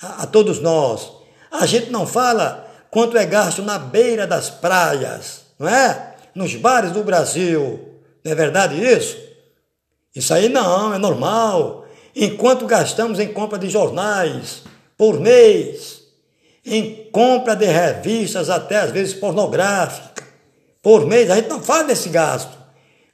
a, 0.00 0.22
a 0.22 0.26
todos 0.26 0.60
nós. 0.60 1.12
A 1.50 1.66
gente 1.66 1.90
não 1.90 2.06
fala 2.06 2.66
quanto 2.90 3.16
é 3.16 3.24
gasto 3.24 3.62
na 3.62 3.78
beira 3.78 4.26
das 4.26 4.50
praias, 4.50 5.42
não 5.58 5.68
é? 5.68 6.14
Nos 6.34 6.54
bares 6.56 6.92
do 6.92 7.04
Brasil. 7.04 8.00
Não 8.24 8.32
é 8.32 8.34
verdade 8.34 8.82
isso? 8.82 9.16
Isso 10.14 10.34
aí 10.34 10.48
não, 10.48 10.92
é 10.92 10.98
normal. 10.98 11.86
Enquanto 12.14 12.66
gastamos 12.66 13.18
em 13.18 13.32
compra 13.32 13.58
de 13.58 13.68
jornais 13.68 14.64
por 14.96 15.20
mês, 15.20 16.02
em 16.64 17.08
compra 17.12 17.54
de 17.54 17.66
revistas, 17.66 18.50
até 18.50 18.78
às 18.78 18.90
vezes 18.90 19.14
pornográficas, 19.14 20.24
por 20.82 21.06
mês, 21.06 21.30
a 21.30 21.36
gente 21.36 21.48
não 21.48 21.62
fala 21.62 21.84
desse 21.84 22.08
gasto. 22.08 22.58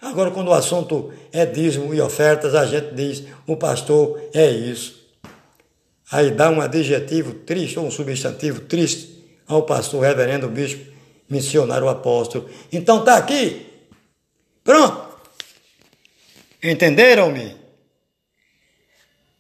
Agora, 0.01 0.31
quando 0.31 0.49
o 0.49 0.55
assunto 0.55 1.13
é 1.33 1.45
dízimo 1.45 1.93
e 1.95 2.01
ofertas, 2.01 2.55
a 2.55 2.65
gente 2.65 2.95
diz, 2.95 3.25
o 3.47 3.57
pastor 3.57 4.21
é 4.33 4.49
isso. 4.49 5.05
Aí 6.11 6.31
dá 6.31 6.51
um 6.51 6.61
adjetivo 6.61 7.35
triste 7.35 7.79
ou 7.79 7.87
um 7.87 7.91
substantivo 7.91 8.61
triste 8.61 9.25
ao 9.47 9.65
pastor, 9.65 10.03
reverendo 10.03 10.49
bispo, 10.49 10.93
missionário 11.29 11.89
apóstolo. 11.89 12.49
Então 12.73 13.05
tá 13.05 13.17
aqui. 13.17 13.67
Pronto. 14.63 15.06
Entenderam-me? 16.71 17.57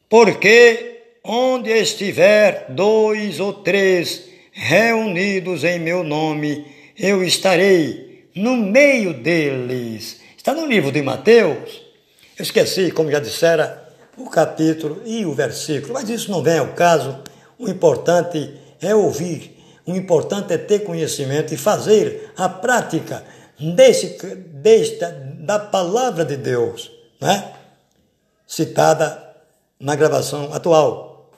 Porque 0.08 1.18
onde 1.24 1.70
estiver 1.70 2.66
dois 2.68 3.40
ou 3.40 3.52
três 3.52 4.24
reunidos 4.52 5.64
em 5.64 5.78
meu 5.78 6.04
nome, 6.04 6.64
eu 6.98 7.24
estarei 7.24 8.30
no 8.34 8.56
meio 8.56 9.12
deles. 9.12 10.20
Está 10.36 10.54
no 10.54 10.66
livro 10.66 10.92
de 10.92 11.02
Mateus. 11.02 11.82
Eu 12.38 12.42
esqueci, 12.42 12.90
como 12.90 13.10
já 13.10 13.18
dissera, 13.18 13.86
o 14.16 14.30
capítulo 14.30 15.02
e 15.04 15.26
o 15.26 15.34
versículo, 15.34 15.94
mas 15.94 16.08
isso 16.08 16.30
não 16.30 16.42
vem 16.42 16.58
ao 16.58 16.74
caso. 16.74 17.18
O 17.58 17.68
importante 17.68 18.54
é 18.80 18.94
ouvir, 18.94 19.56
o 19.84 19.94
importante 19.94 20.52
é 20.52 20.58
ter 20.58 20.80
conhecimento 20.80 21.52
e 21.52 21.56
fazer 21.56 22.32
a 22.36 22.48
prática 22.48 23.24
desse, 23.58 24.18
desta, 24.52 25.10
da 25.40 25.58
palavra 25.58 26.24
de 26.24 26.36
Deus, 26.36 26.90
né? 27.26 27.52
citada 28.46 29.36
na 29.80 29.96
gravação 29.96 30.52
atual. 30.54 31.32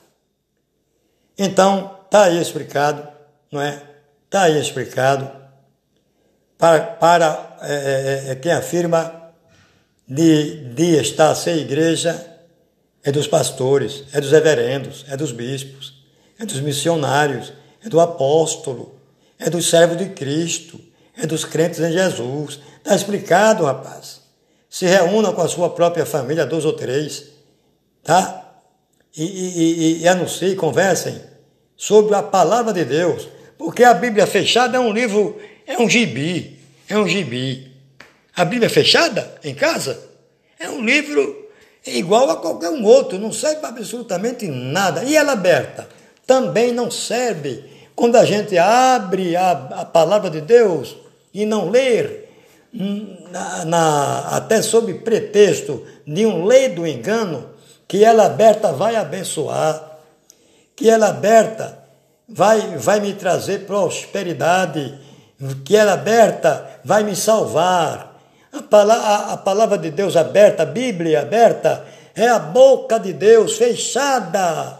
Então, 1.37 1.97
está 2.05 2.25
aí 2.25 2.39
explicado, 2.39 3.07
não 3.51 3.59
é? 3.59 3.81
Está 4.25 4.43
aí 4.43 4.59
explicado 4.59 5.31
para, 6.57 6.81
para 6.81 7.57
é, 7.61 7.73
é, 7.73 8.31
é, 8.31 8.35
quem 8.35 8.51
afirma 8.51 9.31
de, 10.07 10.73
de 10.75 11.01
estar 11.01 11.33
sem 11.33 11.57
igreja 11.57 12.25
é 13.03 13.11
dos 13.11 13.27
pastores, 13.27 14.03
é 14.13 14.21
dos 14.21 14.31
reverendos, 14.31 15.05
é 15.07 15.17
dos 15.17 15.31
bispos, 15.31 16.03
é 16.37 16.45
dos 16.45 16.59
missionários, 16.59 17.51
é 17.83 17.89
do 17.89 17.99
apóstolo, 17.99 18.95
é 19.39 19.49
dos 19.49 19.67
servos 19.69 19.97
de 19.97 20.09
Cristo, 20.09 20.79
é 21.17 21.25
dos 21.25 21.45
crentes 21.45 21.79
em 21.79 21.91
Jesus. 21.91 22.59
Está 22.77 22.95
explicado, 22.95 23.65
rapaz. 23.65 24.19
Se 24.69 24.85
reúna 24.85 25.31
com 25.31 25.41
a 25.41 25.47
sua 25.47 25.69
própria 25.69 26.05
família, 26.05 26.45
dois 26.45 26.63
ou 26.63 26.73
três, 26.73 27.29
tá? 28.03 28.61
E, 29.17 29.23
e, 29.23 29.57
e, 29.57 30.01
e 30.01 30.07
anuncie, 30.07 30.55
conversem 30.55 31.19
sobre 31.75 32.15
a 32.15 32.21
palavra 32.21 32.71
de 32.71 32.85
Deus, 32.85 33.27
porque 33.57 33.83
a 33.83 33.93
Bíblia 33.93 34.27
fechada 34.27 34.77
é 34.77 34.79
um 34.79 34.93
livro 34.93 35.37
é 35.65 35.77
um 35.77 35.89
gibi, 35.89 36.59
é 36.87 36.97
um 36.97 37.07
gibi. 37.07 37.71
A 38.35 38.45
Bíblia 38.45 38.67
é 38.67 38.69
fechada 38.69 39.35
em 39.43 39.53
casa 39.53 40.09
é 40.59 40.69
um 40.69 40.83
livro 40.83 41.47
igual 41.87 42.29
a 42.29 42.35
qualquer 42.35 42.69
um 42.69 42.83
outro, 42.83 43.17
não 43.17 43.31
serve 43.31 43.61
para 43.61 43.69
absolutamente 43.69 44.45
nada. 44.47 45.05
E 45.05 45.15
ela 45.15 45.31
aberta 45.31 45.87
também 46.27 46.73
não 46.73 46.91
serve 46.91 47.63
quando 47.95 48.17
a 48.17 48.25
gente 48.25 48.57
abre 48.57 49.35
a, 49.35 49.51
a 49.51 49.85
palavra 49.85 50.29
de 50.29 50.41
Deus 50.41 50.97
e 51.33 51.45
não 51.45 51.69
ler, 51.69 52.28
na, 52.73 53.65
na, 53.65 54.19
até 54.37 54.61
sob 54.61 54.93
pretexto 54.95 55.83
de 56.05 56.25
um 56.25 56.45
lei 56.45 56.69
do 56.69 56.85
engano, 56.85 57.49
que 57.87 58.03
ela 58.03 58.25
aberta 58.25 58.71
vai 58.71 58.95
abençoar, 58.95 59.99
que 60.75 60.89
ela 60.89 61.09
aberta 61.09 61.79
vai, 62.27 62.77
vai 62.77 62.99
me 62.99 63.13
trazer 63.13 63.65
prosperidade 63.65 64.99
que 65.63 65.75
ela 65.75 65.93
aberta 65.93 66.81
vai 66.83 67.03
me 67.03 67.15
salvar. 67.15 68.19
A 68.51 68.61
palavra, 68.61 69.33
a 69.33 69.37
palavra 69.37 69.77
de 69.77 69.91
Deus 69.91 70.15
aberta, 70.15 70.63
a 70.63 70.65
Bíblia 70.65 71.21
aberta, 71.21 71.85
é 72.15 72.27
a 72.27 72.39
boca 72.39 72.99
de 72.99 73.13
Deus 73.13 73.57
fechada. 73.57 74.79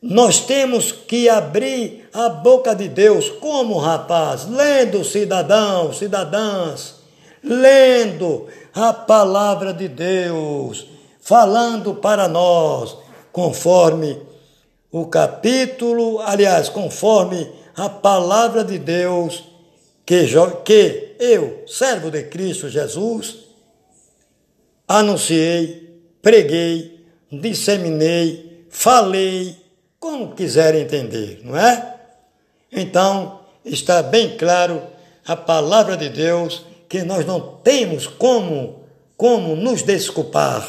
Nós 0.00 0.40
temos 0.40 0.92
que 0.92 1.28
abrir 1.28 2.08
a 2.12 2.28
boca 2.28 2.74
de 2.74 2.88
Deus. 2.88 3.30
Como, 3.30 3.78
rapaz? 3.78 4.46
Lendo, 4.46 5.04
cidadãos, 5.04 5.98
cidadãs, 5.98 6.96
lendo 7.42 8.46
a 8.74 8.92
palavra 8.92 9.72
de 9.72 9.88
Deus, 9.88 10.86
falando 11.20 11.94
para 11.94 12.28
nós, 12.28 12.96
conforme 13.32 14.20
o 14.92 15.06
capítulo, 15.06 16.20
aliás, 16.20 16.68
conforme 16.68 17.50
a 17.74 17.88
palavra 17.88 18.64
de 18.64 18.78
Deus 18.78 19.44
que, 20.04 20.26
que 20.64 21.16
eu, 21.18 21.64
servo 21.66 22.10
de 22.10 22.22
Cristo 22.24 22.68
Jesus, 22.68 23.38
anunciei, 24.86 26.00
preguei, 26.22 27.04
disseminei, 27.30 28.66
falei, 28.70 29.65
como 30.06 30.36
quiserem 30.36 30.82
entender, 30.82 31.40
não 31.42 31.58
é? 31.58 31.94
Então, 32.70 33.40
está 33.64 34.04
bem 34.04 34.36
claro 34.36 34.80
a 35.26 35.34
palavra 35.34 35.96
de 35.96 36.08
Deus 36.08 36.64
que 36.88 37.02
nós 37.02 37.26
não 37.26 37.40
temos 37.64 38.06
como, 38.06 38.84
como 39.16 39.56
nos 39.56 39.82
desculpar. 39.82 40.64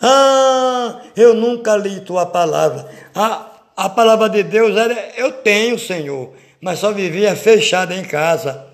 Ah, 0.00 1.02
eu 1.14 1.34
nunca 1.34 1.76
li 1.76 2.00
tua 2.00 2.24
palavra. 2.24 2.88
A, 3.14 3.46
a 3.76 3.90
palavra 3.90 4.30
de 4.30 4.42
Deus 4.42 4.74
era: 4.74 4.94
eu 5.18 5.32
tenho, 5.32 5.78
Senhor, 5.78 6.32
mas 6.62 6.78
só 6.78 6.92
vivia 6.92 7.36
fechada 7.36 7.94
em 7.94 8.04
casa. 8.04 8.64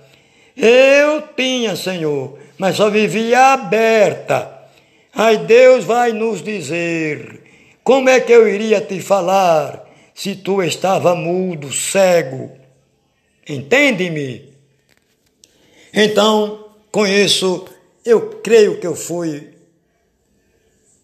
Eu 0.57 1.22
tinha, 1.37 1.74
Senhor, 1.74 2.38
mas 2.57 2.76
só 2.76 2.88
vivia 2.88 3.55
aberta. 3.55 4.48
Aí 5.12 5.38
Deus 5.38 5.85
vai 5.85 6.12
nos 6.12 6.40
dizer: 6.40 7.46
como 7.87 8.09
é 8.09 8.18
que 8.18 8.33
eu 8.33 8.49
iria 8.49 8.81
te 8.81 9.01
falar 9.01 9.88
se 10.12 10.35
tu 10.35 10.61
estava 10.61 11.14
mudo, 11.14 11.72
cego? 11.72 12.51
Entende-me? 13.49 14.53
Então, 15.94 16.68
com 16.90 17.07
isso, 17.07 17.64
eu 18.05 18.40
creio 18.42 18.81
que 18.81 18.87
eu 18.88 18.96
fui 18.96 19.55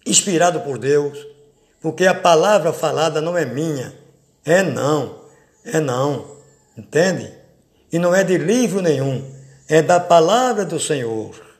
inspirado 0.05 0.59
por 0.63 0.77
Deus, 0.77 1.25
porque 1.81 2.05
a 2.05 2.15
palavra 2.15 2.73
falada 2.73 3.21
não 3.21 3.39
é 3.39 3.47
minha, 3.47 3.97
é 4.45 4.65
não, 4.65 5.21
é 5.65 5.79
não, 5.79 6.37
entende? 6.77 7.33
E 7.93 7.99
não 8.01 8.13
é 8.13 8.25
de 8.25 8.37
livro 8.37 8.83
nenhum, 8.83 9.25
é 9.69 9.83
da 9.83 10.01
palavra 10.01 10.65
do 10.65 10.81
Senhor. 10.81 11.52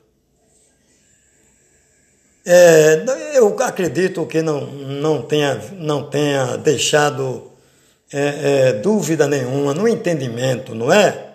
É, 2.45 3.05
eu 3.35 3.57
acredito 3.63 4.27
que 4.27 4.43
não, 4.43 4.67
não, 4.67 5.23
tenha, 5.23 5.55
não 5.75 6.11
tenha 6.11 6.57
deixado 6.57 7.53
é, 8.13 8.69
é, 8.69 8.73
dúvida 8.73 9.29
nenhuma 9.29 9.73
no 9.73 9.87
entendimento, 9.87 10.75
não 10.75 10.93
é? 10.93 11.35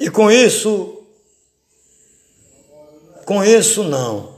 E 0.00 0.10
com 0.10 0.30
isso, 0.30 1.02
com 3.24 3.42
isso 3.44 3.84
não. 3.84 4.34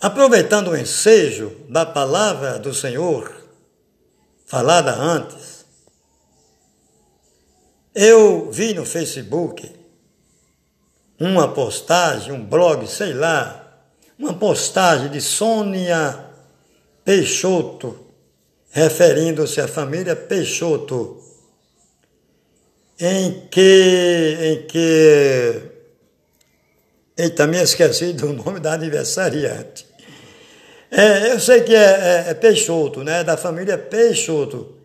Aproveitando 0.00 0.68
o 0.68 0.76
ensejo 0.76 1.56
da 1.68 1.86
palavra 1.86 2.58
do 2.58 2.74
Senhor, 2.74 3.32
falada 4.44 4.92
antes, 4.92 5.64
eu 7.94 8.50
vi 8.50 8.74
no 8.74 8.84
Facebook 8.84 9.83
uma 11.18 11.48
postagem, 11.48 12.32
um 12.32 12.44
blog, 12.44 12.86
sei 12.86 13.12
lá, 13.12 13.64
uma 14.18 14.34
postagem 14.34 15.10
de 15.10 15.20
Sônia 15.20 16.24
Peixoto, 17.04 17.98
referindo-se 18.70 19.60
à 19.60 19.68
família 19.68 20.16
Peixoto, 20.16 21.22
em 22.98 23.48
que, 23.50 24.36
em 24.40 24.66
que, 24.66 25.62
eita, 27.16 27.46
me 27.46 27.62
esqueci 27.62 28.12
do 28.12 28.32
nome 28.32 28.60
da 28.60 28.72
aniversariante. 28.72 29.86
É, 30.90 31.32
eu 31.32 31.40
sei 31.40 31.62
que 31.62 31.74
é, 31.74 32.24
é, 32.26 32.30
é, 32.30 32.34
Peixoto, 32.34 33.02
né? 33.02 33.24
Da 33.24 33.36
família 33.36 33.76
Peixoto. 33.76 34.76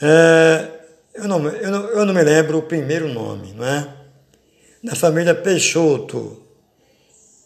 É, 0.00 0.68
eu, 1.14 1.26
não, 1.26 1.48
eu, 1.48 1.70
não, 1.70 1.88
eu 1.88 2.04
não 2.04 2.12
me 2.12 2.22
lembro 2.22 2.58
o 2.58 2.62
primeiro 2.62 3.08
nome, 3.08 3.54
não 3.54 3.66
é? 3.66 3.99
Da 4.82 4.94
família 4.94 5.34
Peixoto. 5.34 6.42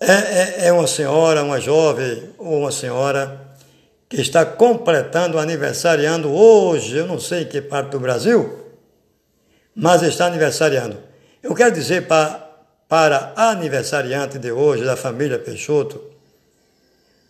É, 0.00 0.12
é, 0.12 0.66
é 0.66 0.72
uma 0.72 0.86
senhora, 0.86 1.42
uma 1.42 1.60
jovem 1.60 2.30
ou 2.38 2.60
uma 2.60 2.70
senhora 2.70 3.56
que 4.08 4.20
está 4.20 4.44
completando, 4.44 5.38
aniversariando 5.38 6.32
hoje, 6.32 6.96
eu 6.96 7.06
não 7.06 7.18
sei 7.18 7.42
em 7.42 7.46
que 7.46 7.60
parte 7.60 7.90
do 7.90 8.00
Brasil, 8.00 8.64
mas 9.74 10.02
está 10.02 10.26
aniversariando. 10.26 10.98
Eu 11.42 11.54
quero 11.54 11.74
dizer 11.74 12.06
para, 12.06 12.48
para 12.88 13.32
aniversariante 13.36 14.38
de 14.38 14.52
hoje, 14.52 14.84
da 14.84 14.96
família 14.96 15.38
Peixoto, 15.38 16.00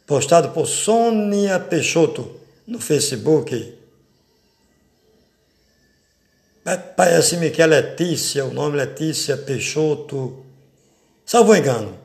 postado 0.07 0.51
por 0.51 0.67
Sônia 0.67 1.59
Peixoto 1.59 2.39
no 2.67 2.79
Facebook. 2.79 3.79
Parece-me 6.97 7.51
que 7.51 7.61
é 7.61 7.67
Letícia, 7.67 8.45
o 8.45 8.53
nome 8.53 8.79
Letícia 8.79 9.37
Peixoto. 9.37 10.45
Salvo 11.25 11.55
engano. 11.55 11.99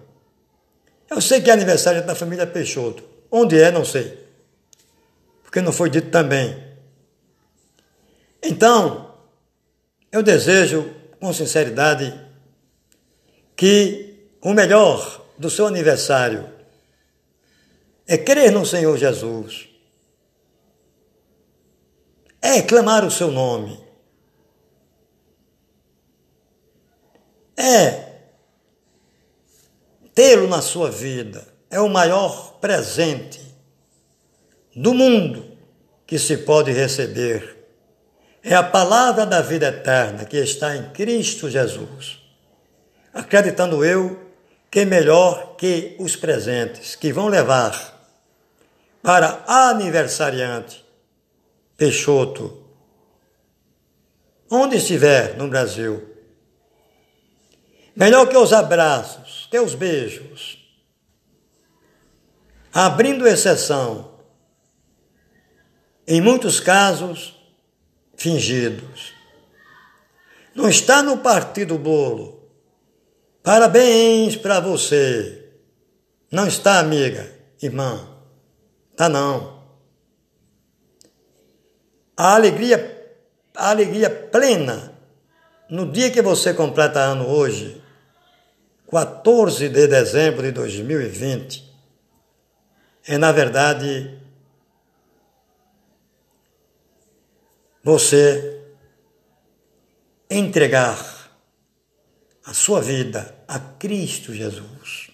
Eu 1.10 1.22
sei 1.22 1.42
que 1.42 1.50
é 1.50 1.54
aniversário 1.54 2.06
da 2.06 2.14
família 2.14 2.46
Peixoto. 2.46 3.04
Onde 3.32 3.60
é, 3.60 3.72
não 3.72 3.86
sei. 3.86 4.28
Porque 5.44 5.62
não 5.62 5.72
foi 5.72 5.90
dito 5.90 6.10
também. 6.12 6.62
Então, 8.44 9.16
eu 10.12 10.22
desejo, 10.22 10.94
com 11.20 11.32
sinceridade, 11.34 12.20
que 13.56 14.30
o 14.42 14.54
melhor 14.54 15.26
do 15.38 15.50
seu 15.50 15.68
aniversário 15.68 16.50
é 18.08 18.18
crer 18.18 18.52
no 18.52 18.66
Senhor 18.66 18.98
Jesus, 18.98 19.70
é 22.42 22.62
clamar 22.62 23.06
o 23.06 23.12
seu 23.12 23.30
nome, 23.32 23.80
é 27.60 28.10
tê-lo 30.16 30.48
na 30.48 30.62
sua 30.62 30.90
vida, 30.90 31.46
é 31.70 31.80
o 31.80 31.90
maior 31.90 32.60
presente 32.60 33.42
do 34.76 34.94
mundo 34.94 35.46
que 36.08 36.18
se 36.18 36.38
pode 36.38 36.72
receber. 36.72 37.58
É 38.42 38.56
a 38.56 38.64
palavra 38.64 39.26
da 39.26 39.42
vida 39.42 39.68
eterna 39.68 40.24
que 40.24 40.38
está 40.38 40.76
em 40.76 40.90
Cristo 40.92 41.50
Jesus. 41.50 42.20
Acreditando 43.14 43.84
eu 43.84 44.28
que 44.72 44.82
é 44.82 44.86
melhor 44.86 45.56
que 45.58 45.96
os 46.00 46.16
presentes 46.16 46.96
que 46.96 47.12
vão 47.12 47.28
levar 47.28 48.00
para 49.02 49.44
aniversariante 49.46 50.86
Peixoto, 51.76 52.62
onde 54.52 54.76
estiver 54.78 55.38
no 55.38 55.48
Brasil. 55.48 56.09
Melhor 58.00 58.30
que 58.30 58.38
os 58.38 58.54
abraços, 58.54 59.46
que 59.52 59.60
os 59.60 59.76
beijos. 59.76 60.58
Abrindo 62.72 63.28
exceção, 63.28 64.12
em 66.08 66.22
muitos 66.22 66.62
casos, 66.62 67.36
fingidos. 68.16 69.14
Não 70.56 70.70
está 70.70 71.04
no 71.04 71.18
partido 71.18 71.78
bolo. 71.78 72.50
Parabéns 73.44 74.38
para 74.38 74.62
você. 74.62 75.50
Não 76.32 76.48
está, 76.48 76.80
amiga, 76.80 77.30
irmã. 77.62 78.08
Tá 78.96 79.10
não. 79.10 79.62
A 82.16 82.36
alegria, 82.36 83.14
a 83.54 83.72
alegria 83.72 84.10
plena 84.10 84.98
no 85.70 85.92
dia 85.92 86.10
que 86.10 86.22
você 86.22 86.54
completa 86.54 87.00
ano 87.00 87.28
hoje, 87.28 87.82
14 88.90 89.70
de 89.70 89.88
dezembro 89.88 90.44
de 90.44 90.52
2020, 90.52 91.70
é 93.08 93.18
na 93.18 93.32
verdade 93.32 94.20
você 97.84 98.62
entregar 100.30 101.32
a 102.46 102.54
sua 102.54 102.82
vida 102.82 103.36
a 103.48 103.60
Cristo 103.60 104.34
Jesus. 104.34 105.10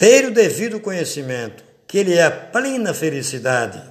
ter 0.00 0.24
o 0.24 0.30
devido 0.30 0.80
conhecimento, 0.80 1.62
que 1.86 1.98
ele 1.98 2.14
é 2.14 2.22
a 2.22 2.30
plena 2.30 2.94
felicidade. 2.94 3.82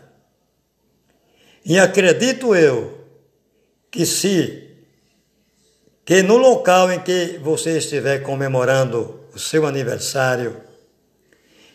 E 1.63 1.78
acredito 1.78 2.56
eu 2.56 3.08
que 3.92 4.08
se 4.08 4.69
que 6.10 6.24
no 6.24 6.38
local 6.38 6.91
em 6.91 7.00
que 7.02 7.38
você 7.38 7.78
estiver 7.78 8.24
comemorando 8.24 9.19
o 9.32 9.38
seu 9.38 9.67
aniversário, 9.67 10.60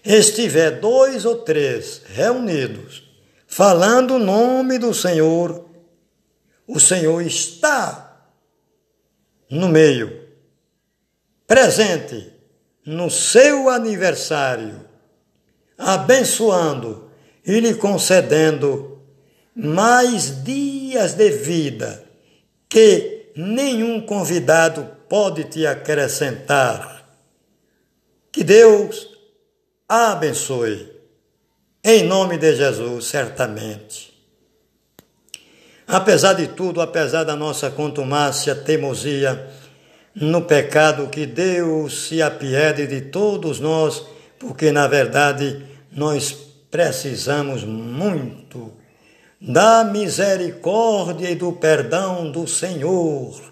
estiver 0.04 0.80
dois 0.80 1.24
ou 1.24 1.36
três 1.36 2.02
reunidos, 2.04 3.04
falando 3.46 4.14
o 4.14 4.18
nome 4.18 4.76
do 4.76 4.92
Senhor, 4.92 5.64
o 6.66 6.80
Senhor 6.80 7.22
está 7.22 8.28
no 9.48 9.68
meio, 9.68 10.26
presente 11.46 12.32
no 12.84 13.08
seu 13.08 13.68
aniversário, 13.68 14.84
abençoando 15.78 17.08
e 17.46 17.60
lhe 17.60 17.74
concedendo 17.74 19.00
mais 19.54 20.42
dias 20.42 21.14
de 21.14 21.30
vida 21.30 22.04
que 22.68 23.13
nenhum 23.36 24.00
convidado 24.00 24.88
pode 25.08 25.44
te 25.44 25.66
acrescentar. 25.66 27.04
Que 28.30 28.42
Deus 28.42 29.08
abençoe. 29.88 30.92
Em 31.82 32.04
nome 32.04 32.38
de 32.38 32.56
Jesus, 32.56 33.06
certamente. 33.06 34.14
Apesar 35.86 36.32
de 36.32 36.48
tudo, 36.48 36.80
apesar 36.80 37.24
da 37.24 37.36
nossa 37.36 37.70
contumácia, 37.70 38.54
teimosia 38.54 39.50
no 40.14 40.42
pecado, 40.42 41.08
que 41.08 41.26
Deus 41.26 42.06
se 42.08 42.22
apiede 42.22 42.86
de 42.86 43.02
todos 43.02 43.60
nós, 43.60 44.06
porque 44.38 44.72
na 44.72 44.86
verdade 44.86 45.62
nós 45.92 46.32
precisamos 46.70 47.64
muito 47.64 48.72
da 49.46 49.84
misericórdia 49.84 51.30
e 51.30 51.34
do 51.34 51.52
perdão 51.52 52.30
do 52.30 52.48
Senhor. 52.48 53.42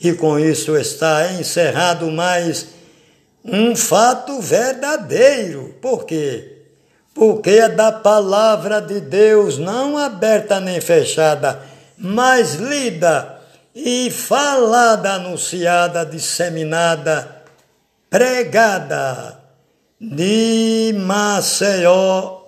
E 0.00 0.12
com 0.12 0.38
isso 0.38 0.76
está 0.76 1.32
encerrado 1.32 2.08
mais 2.10 2.68
um 3.44 3.74
fato 3.74 4.40
verdadeiro. 4.40 5.74
Por 5.82 6.04
quê? 6.04 6.52
Porque 7.12 7.50
é 7.50 7.68
da 7.68 7.90
palavra 7.90 8.80
de 8.80 9.00
Deus, 9.00 9.58
não 9.58 9.98
aberta 9.98 10.60
nem 10.60 10.80
fechada, 10.80 11.60
mas 11.98 12.54
lida 12.54 13.40
e 13.74 14.10
falada, 14.10 15.14
anunciada, 15.14 16.06
disseminada, 16.06 17.42
pregada 18.08 19.40
de 20.00 20.94
Maceió, 20.96 22.42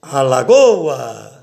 Alagoas. 0.00 1.33